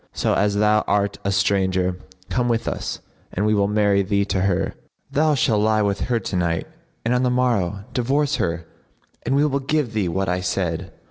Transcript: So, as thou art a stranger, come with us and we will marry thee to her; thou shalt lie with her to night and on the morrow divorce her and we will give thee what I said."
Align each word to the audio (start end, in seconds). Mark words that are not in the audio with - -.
So, 0.13 0.33
as 0.33 0.55
thou 0.55 0.83
art 0.87 1.19
a 1.23 1.31
stranger, 1.31 1.99
come 2.27 2.49
with 2.49 2.67
us 2.67 3.01
and 3.31 3.45
we 3.45 3.53
will 3.53 3.67
marry 3.67 4.01
thee 4.01 4.25
to 4.25 4.41
her; 4.41 4.73
thou 5.11 5.35
shalt 5.35 5.61
lie 5.61 5.83
with 5.83 5.99
her 6.09 6.19
to 6.19 6.35
night 6.35 6.65
and 7.05 7.13
on 7.13 7.21
the 7.21 7.29
morrow 7.29 7.83
divorce 7.93 8.37
her 8.37 8.65
and 9.27 9.35
we 9.35 9.45
will 9.45 9.59
give 9.59 9.93
thee 9.93 10.09
what 10.09 10.27
I 10.27 10.39
said." 10.41 10.91